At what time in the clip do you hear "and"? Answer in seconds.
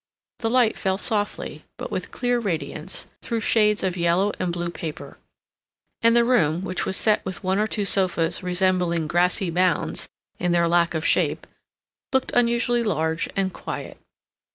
4.39-4.51, 6.01-6.15, 13.35-13.53